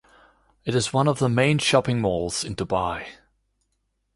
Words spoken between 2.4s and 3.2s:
in Dubai.